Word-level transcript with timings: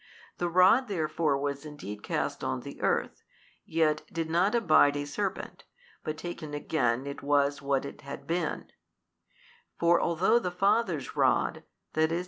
The 0.39 0.49
Rod 0.49 0.87
therefore 0.87 1.37
was 1.37 1.63
indeed 1.63 2.01
cast 2.01 2.43
on 2.43 2.61
the 2.61 2.81
earth, 2.81 3.21
yet 3.65 4.01
did 4.11 4.31
not 4.31 4.55
abide 4.55 4.97
a 4.97 5.05
serpent, 5.05 5.63
but 6.03 6.17
taken 6.17 6.55
again 6.55 7.05
it 7.05 7.21
was 7.21 7.61
what 7.61 7.85
it 7.85 8.01
had 8.01 8.25
been; 8.25 8.71
for 9.77 10.01
although 10.01 10.39
the 10.39 10.49
Father's 10.49 11.15
Rod, 11.15 11.65
i.e. 11.95 12.19